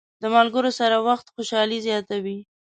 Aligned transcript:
د 0.21 0.23
ملګرو 0.35 0.71
سره 0.79 0.95
وخت 1.07 1.25
خوشحالي 1.33 1.79
زیاته 1.87 2.15
وي. 2.23 2.39